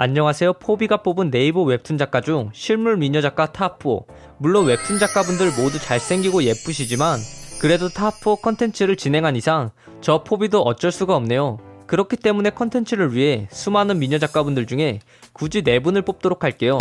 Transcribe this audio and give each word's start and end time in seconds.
안녕하세요. 0.00 0.52
포비가 0.52 0.98
뽑은 0.98 1.32
네이버 1.32 1.64
웹툰 1.64 1.98
작가 1.98 2.20
중 2.20 2.50
실물 2.52 2.96
미녀 2.98 3.20
작가 3.20 3.46
top4. 3.48 4.04
물론 4.38 4.66
웹툰 4.66 5.00
작가분들 5.00 5.46
모두 5.60 5.80
잘생기고 5.80 6.44
예쁘시지만 6.44 7.18
그래도 7.60 7.88
top4 7.88 8.40
컨텐츠를 8.40 8.94
진행한 8.94 9.34
이상 9.34 9.70
저 10.00 10.22
포비도 10.22 10.62
어쩔 10.62 10.92
수가 10.92 11.16
없네요. 11.16 11.58
그렇기 11.88 12.16
때문에 12.16 12.50
컨텐츠를 12.50 13.12
위해 13.12 13.48
수많은 13.50 13.98
미녀 13.98 14.18
작가분들 14.20 14.66
중에 14.66 15.00
굳이 15.32 15.62
네 15.62 15.80
분을 15.80 16.02
뽑도록 16.02 16.44
할게요. 16.44 16.78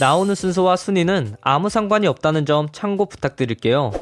나오는 0.00 0.34
순서와 0.34 0.74
순위는 0.74 1.36
아무 1.40 1.68
상관이 1.68 2.08
없다는 2.08 2.44
점 2.44 2.66
참고 2.72 3.06
부탁드릴게요. 3.06 3.92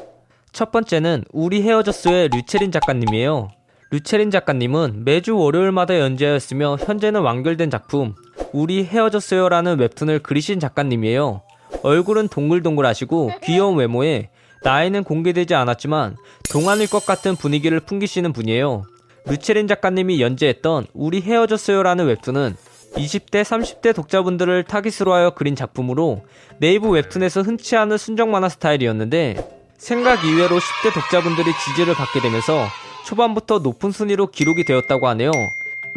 첫 0.51 0.71
번째는 0.71 1.25
우리 1.31 1.61
헤어졌어요의 1.61 2.29
류채린 2.29 2.71
작가님이에요. 2.71 3.49
류체린 3.91 4.31
작가님은 4.31 5.03
매주 5.05 5.37
월요일마다 5.37 5.99
연재하였으며 5.99 6.77
현재는 6.79 7.21
완결된 7.21 7.69
작품 7.69 8.15
우리 8.53 8.85
헤어졌어요라는 8.85 9.79
웹툰을 9.79 10.19
그리신 10.19 10.59
작가님이에요. 10.59 11.41
얼굴은 11.83 12.29
동글동글하시고 12.29 13.31
귀여운 13.43 13.77
외모에 13.77 14.29
나이는 14.63 15.03
공개되지 15.03 15.53
않았지만 15.55 16.17
동안일 16.51 16.89
것 16.89 17.05
같은 17.05 17.35
분위기를 17.35 17.79
풍기시는 17.79 18.33
분이에요. 18.33 18.83
류체린 19.25 19.67
작가님이 19.67 20.21
연재했던 20.21 20.87
우리 20.93 21.21
헤어졌어요라는 21.21 22.05
웹툰은 22.05 22.55
20대, 22.95 23.43
30대 23.43 23.93
독자분들을 23.93 24.63
타깃으로 24.63 25.13
하여 25.13 25.31
그린 25.31 25.55
작품으로 25.55 26.23
네이버 26.59 26.89
웹툰에서 26.89 27.41
흔치 27.41 27.75
않은 27.75 27.97
순정 27.97 28.31
만화 28.31 28.49
스타일이었는데 28.49 29.35
생각 29.77 30.25
이외로 30.25 30.57
10대 30.57 30.93
독자분들이 30.93 31.51
지지를 31.65 31.93
받게 31.93 32.21
되면서 32.21 32.65
초반부터 33.05 33.59
높은 33.59 33.91
순위로 33.91 34.27
기록이 34.27 34.65
되었다고 34.65 35.07
하네요. 35.09 35.31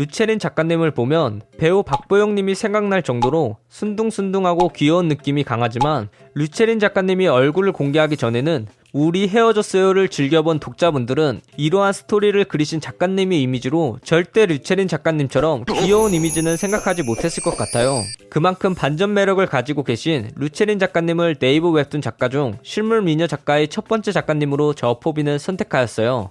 류체린 0.00 0.38
작가님을 0.38 0.92
보면 0.92 1.42
배우 1.58 1.82
박보영님이 1.82 2.54
생각날 2.54 3.02
정도로 3.02 3.58
순둥순둥하고 3.68 4.70
귀여운 4.70 5.08
느낌이 5.08 5.44
강하지만 5.44 6.08
류체린 6.34 6.78
작가님이 6.78 7.26
얼굴을 7.26 7.72
공개하기 7.72 8.16
전에는 8.16 8.66
우리 8.94 9.28
헤어졌어요를 9.28 10.08
즐겨본 10.08 10.58
독자분들은 10.58 11.42
이러한 11.58 11.92
스토리를 11.92 12.42
그리신 12.46 12.80
작가님의 12.80 13.42
이미지로 13.42 13.98
절대 14.02 14.46
류체린 14.46 14.88
작가님처럼 14.88 15.66
귀여운 15.66 16.14
이미지는 16.14 16.56
생각하지 16.56 17.02
못했을 17.02 17.42
것 17.42 17.54
같아요. 17.58 18.00
그만큼 18.30 18.74
반전 18.74 19.12
매력을 19.12 19.44
가지고 19.46 19.84
계신 19.84 20.30
류체린 20.34 20.78
작가님을 20.78 21.34
네이버 21.34 21.68
웹툰 21.68 22.00
작가 22.00 22.30
중 22.30 22.56
실물 22.62 23.02
미녀 23.02 23.26
작가의 23.26 23.68
첫 23.68 23.86
번째 23.86 24.12
작가님으로 24.12 24.72
저 24.72 24.98
포비는 24.98 25.38
선택하였어요. 25.38 26.30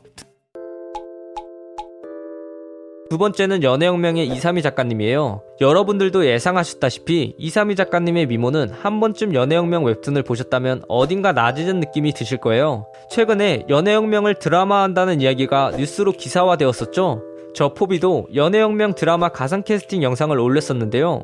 두 3.10 3.18
번째는 3.18 3.64
연애혁명의 3.64 4.28
이삼희 4.28 4.62
작가님이에요. 4.62 5.42
여러분들도 5.60 6.28
예상하셨다시피 6.28 7.34
이삼희 7.40 7.76
작가님의 7.76 8.28
미모는 8.28 8.70
한 8.70 9.00
번쯤 9.00 9.34
연애혁명 9.34 9.84
웹툰을 9.84 10.22
보셨다면 10.22 10.84
어딘가 10.88 11.32
낮아진 11.32 11.80
느낌이 11.80 12.14
드실 12.14 12.38
거예요. 12.38 12.86
최근에 13.10 13.66
연애혁명을 13.68 14.36
드라마한다는 14.36 15.22
이야기가 15.22 15.72
뉴스로 15.78 16.12
기사화되었었죠. 16.12 17.24
저 17.56 17.74
포비도 17.74 18.28
연애혁명 18.36 18.94
드라마 18.94 19.30
가상 19.30 19.64
캐스팅 19.64 20.04
영상을 20.04 20.40
올렸었는데요. 20.40 21.24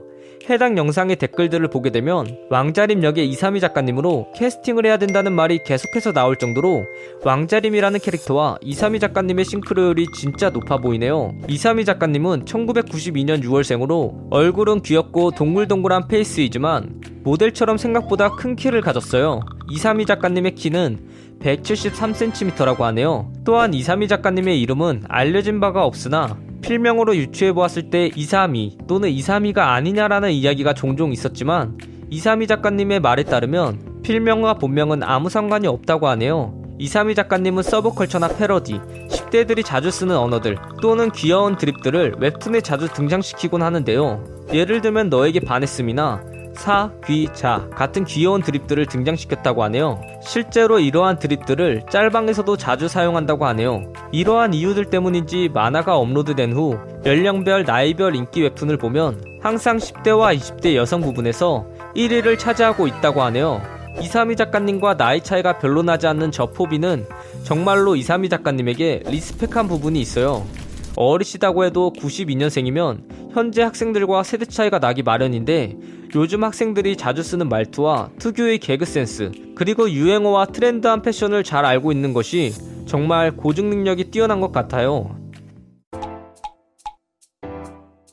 해당 0.49 0.77
영상의 0.77 1.15
댓글들을 1.15 1.67
보게 1.69 1.89
되면 1.89 2.37
왕자림 2.49 3.03
역의 3.03 3.27
이삼희 3.29 3.59
작가님으로 3.59 4.31
캐스팅을 4.35 4.85
해야 4.85 4.97
된다는 4.97 5.33
말이 5.33 5.59
계속해서 5.63 6.13
나올 6.13 6.35
정도로 6.35 6.85
왕자림이라는 7.23 7.99
캐릭터와 7.99 8.57
이삼희 8.61 8.99
작가님의 8.99 9.45
싱크로율이 9.45 10.07
진짜 10.13 10.51
높아 10.51 10.77
보이네요. 10.77 11.33
이삼희 11.47 11.85
작가님은 11.85 12.45
1992년 12.45 13.43
6월생으로 13.43 14.27
얼굴은 14.29 14.81
귀엽고 14.81 15.31
동글동글한 15.31 16.07
face이지만 16.07 17.01
모델처럼 17.23 17.77
생각보다 17.77 18.35
큰 18.35 18.55
키를 18.55 18.81
가졌어요. 18.81 19.39
이삼희 19.71 20.05
작가님의 20.05 20.53
키는 20.53 20.99
173cm라고 21.39 22.79
하네요. 22.81 23.31
또한 23.43 23.73
이삼희 23.73 24.07
작가님의 24.07 24.61
이름은 24.61 25.03
알려진 25.07 25.59
바가 25.59 25.85
없으나 25.85 26.37
필명으로 26.65 27.15
유추해 27.15 27.53
보았을 27.53 27.91
때 27.91 28.09
이삼이 28.15 28.79
또는 28.87 29.09
이삼이가 29.09 29.73
아니냐라는 29.73 30.31
이야기가 30.31 30.73
종종 30.73 31.13
있었지만 31.13 31.77
이삼이 32.09 32.47
작가님의 32.47 33.01
말에 33.01 33.23
따르면 33.23 34.01
필명과 34.01 34.55
본명은 34.55 35.03
아무 35.03 35.29
상관이 35.29 35.67
없다고 35.67 36.07
하네요. 36.07 36.59
이삼이 36.79 37.13
작가님은 37.15 37.61
서브컬처나 37.63 38.29
패러디, 38.29 38.79
10대들이 39.09 39.63
자주 39.63 39.91
쓰는 39.91 40.17
언어들 40.17 40.57
또는 40.81 41.11
귀여운 41.11 41.55
드립들을 41.55 42.15
웹툰에 42.19 42.61
자주 42.61 42.91
등장시키곤 42.91 43.61
하는데요. 43.61 44.23
예를 44.51 44.81
들면 44.81 45.09
너에게 45.09 45.39
반했음이나 45.41 46.23
사, 46.55 46.91
귀, 47.05 47.27
자 47.33 47.67
같은 47.75 48.05
귀여운 48.05 48.41
드립들을 48.41 48.85
등장시켰다고 48.85 49.63
하네요. 49.63 50.01
실제로 50.21 50.79
이러한 50.79 51.19
드립들을 51.19 51.83
짤방에서도 51.89 52.57
자주 52.57 52.87
사용한다고 52.87 53.45
하네요. 53.47 53.91
이러한 54.11 54.53
이유들 54.53 54.85
때문인지 54.85 55.49
만화가 55.53 55.97
업로드된 55.97 56.53
후 56.53 56.77
연령별, 57.05 57.65
나이별 57.65 58.15
인기 58.15 58.41
웹툰을 58.41 58.77
보면 58.77 59.39
항상 59.41 59.77
10대와 59.77 60.35
20대 60.37 60.75
여성 60.75 61.01
부분에서 61.01 61.65
1위를 61.95 62.39
차지하고 62.39 62.87
있다고 62.87 63.21
하네요. 63.23 63.61
이삼희 64.01 64.35
작가님과 64.35 64.97
나이 64.97 65.21
차이가 65.21 65.57
별로 65.57 65.81
나지 65.81 66.07
않는 66.07 66.31
저 66.31 66.47
포비는 66.47 67.05
정말로 67.43 67.95
이삼희 67.95 68.29
작가님에게 68.29 69.03
리스펙한 69.05 69.67
부분이 69.67 70.01
있어요. 70.01 70.45
어리시다고 70.95 71.65
해도 71.65 71.91
92년생이면 71.93 73.31
현재 73.31 73.63
학생들과 73.63 74.23
세대 74.23 74.45
차이가 74.45 74.79
나기 74.79 75.03
마련인데 75.03 75.77
요즘 76.15 76.43
학생들이 76.43 76.95
자주 76.95 77.23
쓰는 77.23 77.49
말투와 77.49 78.11
특유의 78.19 78.59
개그 78.59 78.85
센스, 78.85 79.31
그리고 79.55 79.89
유행어와 79.89 80.47
트렌드한 80.47 81.01
패션을 81.01 81.43
잘 81.43 81.65
알고 81.65 81.91
있는 81.91 82.13
것이 82.13 82.53
정말 82.85 83.35
고증 83.35 83.69
능력이 83.69 84.11
뛰어난 84.11 84.39
것 84.39 84.51
같아요. 84.51 85.17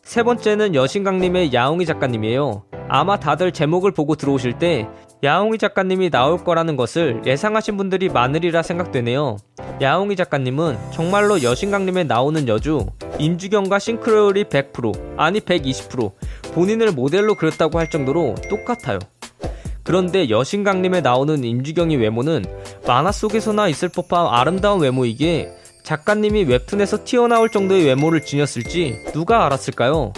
세 0.03 0.23
번째는 0.23 0.75
여신강님의 0.75 1.55
야옹이 1.55 1.87
작가님이에요. 1.87 2.65
아마 2.89 3.19
다들 3.19 3.53
제목을 3.53 3.93
보고 3.93 4.17
들어오실 4.17 4.59
때 4.59 4.89
야옹이 5.25 5.59
작가님이 5.59 6.11
나올 6.11 6.43
거라는 6.43 6.75
것을 6.75 7.23
예상하신 7.25 7.77
분들이 7.77 8.09
많으리라 8.09 8.63
생각되네요. 8.63 9.37
야옹이 9.81 10.17
작가님은 10.17 10.77
정말로 10.93 11.45
여신강림에 11.45 12.05
나오는 12.05 12.49
여주 12.49 12.87
임주경과 13.21 13.79
싱크로율이 13.79 14.45
100% 14.45 15.15
아니 15.17 15.39
120% 15.39 16.11
본인을 16.55 16.91
모델로 16.91 17.37
그렸다고 17.37 17.79
할 17.79 17.89
정도로 17.89 18.35
똑같아요. 18.51 18.99
그런데 19.85 20.29
여신강림에 20.29 21.03
나오는 21.03 21.45
임주경의 21.45 21.99
외모는 21.99 22.45
만화 22.85 23.13
속에서나 23.13 23.69
있을 23.69 23.91
법한 23.91 24.27
아름다운 24.27 24.81
외모이기에 24.81 25.53
작가님이 25.85 26.45
웹툰에서 26.45 27.05
튀어나올 27.05 27.49
정도의 27.49 27.87
외모를 27.87 28.25
지녔을지 28.25 29.05
누가 29.13 29.47
알았을까요? 29.47 30.13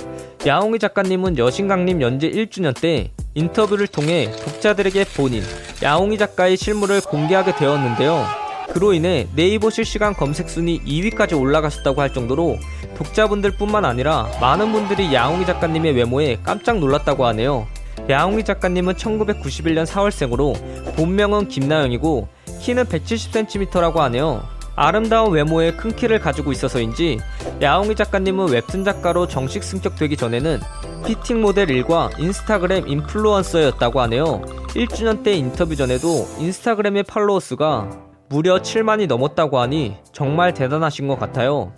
야옹이 0.47 0.79
작가님은 0.79 1.37
여신강림 1.37 2.01
연재 2.01 2.31
1주년 2.31 2.79
때 2.79 3.11
인터뷰를 3.35 3.89
통해 3.89 4.31
독자들에게 4.45 5.05
본인, 5.17 5.43
야옹이 5.83 6.19
작가의 6.19 6.57
실물을 6.57 7.01
공개하게 7.01 7.57
되었는데요. 7.57 8.25
그로 8.73 8.93
인해 8.93 9.27
네이버 9.35 9.71
실시간 9.71 10.15
검색 10.15 10.49
순위 10.49 10.81
2위까지 10.85 11.39
올라가셨다고 11.39 12.01
할 12.01 12.13
정도로 12.13 12.59
독자분들 12.97 13.53
뿐만 13.53 13.85
아니라 13.85 14.29
많은 14.41 14.73
분들이 14.73 15.13
야옹이 15.13 15.47
작가님의 15.47 15.93
외모에 15.93 16.39
깜짝 16.43 16.79
놀랐다고 16.79 17.27
하네요. 17.27 17.67
야옹이 18.09 18.45
작가님은 18.45 18.95
1991년 18.95 19.87
4월생으로 19.87 20.95
본명은 20.97 21.49
김나영이고 21.49 22.29
키는 22.61 22.85
170cm라고 22.85 23.97
하네요. 23.97 24.43
아름다운 24.77 25.33
외모에 25.33 25.73
큰 25.73 25.95
키를 25.95 26.19
가지고 26.19 26.51
있어서인지 26.51 27.19
야옹이 27.63 27.95
작가님은 27.95 28.49
웹툰 28.49 28.85
작가로 28.85 29.29
정식 29.29 29.63
승격되기 29.63 30.17
전에는 30.17 30.61
피팅 31.07 31.43
모델 31.43 31.71
일과 31.71 32.09
인스타그램 32.19 32.89
인플루언서였다고 32.89 34.01
하네요. 34.03 34.41
1주년 34.69 35.23
때 35.23 35.35
인터뷰 35.35 35.77
전에도 35.77 36.27
인스타그램의 36.39 37.03
팔로워 37.03 37.41
수가 37.41 37.91
무려 38.31 38.57
7만이 38.57 39.07
넘었다고 39.07 39.59
하니 39.59 39.99
정말 40.13 40.55
대단하신 40.55 41.07
것 41.07 41.19
같아요. 41.19 41.73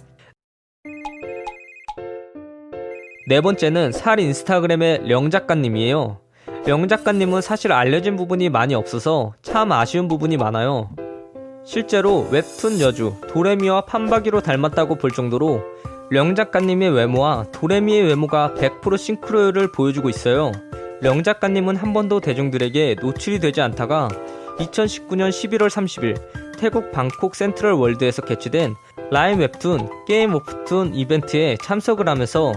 네 3.29 3.41
번째는 3.41 3.91
살 3.91 4.21
인스타그램의 4.21 5.09
령 5.09 5.31
작가님이에요. 5.31 6.21
령 6.65 6.87
작가님은 6.87 7.41
사실 7.41 7.73
알려진 7.73 8.15
부분이 8.15 8.49
많이 8.49 8.77
없어서 8.77 9.35
참 9.43 9.73
아쉬운 9.73 10.07
부분이 10.07 10.37
많아요. 10.37 10.91
실제로 11.65 12.29
웹툰 12.31 12.81
여주 12.81 13.17
도레미와 13.29 13.87
판박이로 13.87 14.41
닮았다고 14.41 14.95
볼 14.95 15.11
정도로 15.11 15.63
령 16.09 16.37
작가님의 16.37 16.91
외모와 16.91 17.47
도레미의 17.53 18.05
외모가 18.05 18.55
100% 18.57 18.97
싱크로율을 18.97 19.73
보여주고 19.73 20.09
있어요. 20.09 20.53
령 21.01 21.25
작가님은 21.25 21.75
한 21.75 21.93
번도 21.93 22.21
대중들에게 22.21 22.97
노출이 23.01 23.41
되지 23.41 23.61
않다가 23.61 24.09
2019년 24.59 25.31
11월 25.31 25.69
30일 25.69 26.57
태국 26.59 26.93
방콕 26.93 27.35
Central 27.35 27.73
World에서 27.73 28.23
개최된 28.23 28.77
라인 29.11 29.41
웹툰 29.41 29.89
Game 30.07 30.35
of 30.35 30.52
Toons 30.52 30.95
이벤트에 30.95 31.57
참석을 31.61 32.09
하면서 32.09 32.53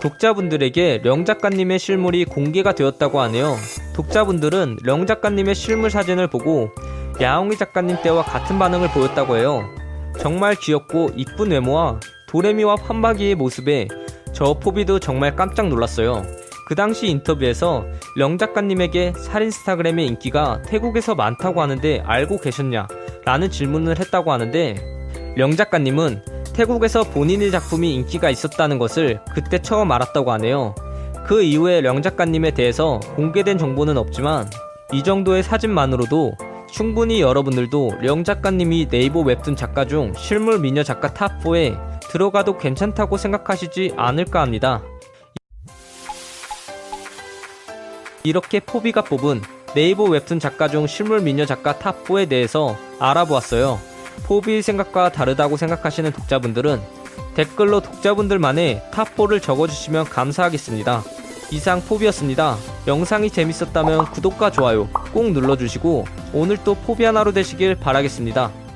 독자분들에게 0.00 1.02
령 1.04 1.24
작가님의 1.24 1.78
실물이 1.78 2.24
공개가 2.24 2.72
되었다고 2.72 3.20
하네요. 3.20 3.54
독자분들은 3.94 4.78
령 4.82 5.06
작가님의 5.06 5.54
실물 5.54 5.90
사진을 5.90 6.26
보고 6.26 6.70
야옹이 7.20 7.56
작가님 7.56 8.02
때와 8.02 8.22
같은 8.22 8.58
반응을 8.58 8.88
보였다고 8.88 9.36
해요. 9.38 9.68
정말 10.18 10.56
귀엽고 10.56 11.12
이쁜 11.16 11.52
외모와 11.52 12.00
도레미와 12.28 12.76
판박이의 12.76 13.34
모습에 13.34 13.88
저 14.32 14.54
포비도 14.54 15.00
정말 15.00 15.34
깜짝 15.34 15.68
놀랐어요. 15.68 16.22
그 16.66 16.74
당시 16.74 17.08
인터뷰에서 17.08 17.86
령 18.14 18.36
작가님에게 18.36 19.14
살인스타그램의 19.16 20.06
인기가 20.06 20.60
태국에서 20.66 21.14
많다고 21.14 21.62
하는데 21.62 22.02
알고 22.04 22.40
계셨냐? 22.40 22.86
라는 23.24 23.50
질문을 23.50 23.98
했다고 23.98 24.30
하는데 24.30 24.76
령 25.36 25.56
작가님은 25.56 26.22
태국에서 26.52 27.04
본인의 27.04 27.50
작품이 27.50 27.94
인기가 27.94 28.28
있었다는 28.28 28.78
것을 28.78 29.20
그때 29.34 29.60
처음 29.60 29.90
알았다고 29.92 30.30
하네요. 30.32 30.74
그 31.26 31.42
이후에 31.42 31.80
령 31.80 32.02
작가님에 32.02 32.50
대해서 32.50 33.00
공개된 33.16 33.56
정보는 33.56 33.96
없지만 33.96 34.50
이 34.92 35.02
정도의 35.02 35.42
사진만으로도 35.42 36.32
충분히 36.70 37.22
여러분들도 37.22 37.98
령 38.02 38.24
작가님이 38.24 38.88
네이버 38.88 39.20
웹툰 39.20 39.56
작가 39.56 39.86
중 39.86 40.12
실물 40.14 40.58
미녀 40.58 40.82
작가 40.82 41.08
top4에 41.08 41.97
들어가도 42.10 42.58
괜찮다고 42.58 43.16
생각하시지 43.16 43.94
않을까 43.96 44.40
합니다. 44.40 44.82
이렇게 48.24 48.60
포비가 48.60 49.02
뽑은 49.02 49.42
네이버 49.74 50.04
웹툰 50.04 50.40
작가 50.40 50.68
중 50.68 50.86
실물 50.86 51.20
미녀 51.20 51.46
작가 51.46 51.74
top4에 51.74 52.28
대해서 52.28 52.76
알아보았어요. 52.98 53.78
포비의 54.24 54.62
생각과 54.62 55.12
다르다고 55.12 55.56
생각하시는 55.56 56.10
독자분들은 56.12 56.80
댓글로 57.34 57.80
독자분들만의 57.80 58.82
top4를 58.90 59.40
적어주시면 59.40 60.06
감사하겠습니다. 60.06 61.02
이상 61.50 61.80
포비였습니다. 61.80 62.56
영상이 62.86 63.30
재밌었다면 63.30 64.06
구독과 64.10 64.50
좋아요 64.50 64.88
꼭 65.12 65.30
눌러주시고 65.30 66.06
오늘 66.34 66.58
또 66.64 66.74
포비한 66.74 67.04
하루 67.04 67.32
되시길 67.32 67.76
바라겠습니다. 67.76 68.67